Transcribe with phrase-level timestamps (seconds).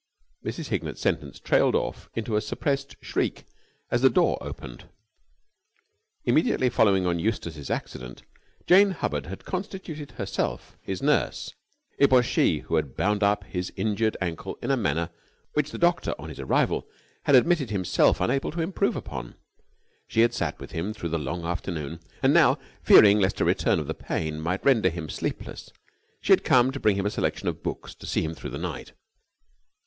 [0.43, 0.69] Mrs.
[0.69, 3.43] Hignett's sentence trailed off into a suppressed shriek,
[3.91, 4.89] as the door opened.
[6.25, 8.23] Immediately following on Eustace's accident,
[8.65, 11.53] Jane Hubbard had constituted herself his nurse.
[11.99, 15.11] It was she who had bound up his injured ankle in a manner
[15.53, 16.87] which the doctor on his arrival
[17.25, 19.35] had admitted himself unable to improve upon.
[20.07, 21.99] She had sat with him through the long afternoon.
[22.23, 25.69] And now, fearing lest a return of the pain might render him sleepless,
[26.21, 28.57] she had come to bring him a selection of books to see him through the
[28.57, 28.93] night.